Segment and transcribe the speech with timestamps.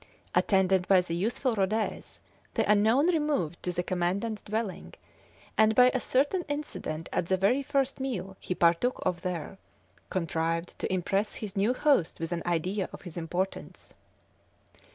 [0.33, 2.17] Attended by the useful Rhodez,
[2.55, 4.95] the unknown removed to the commandant's dwelling,
[5.59, 9.59] and by a certain incident at the very first meal he partook of there,
[10.09, 13.93] contrived to impress his new host with an idea of his importance.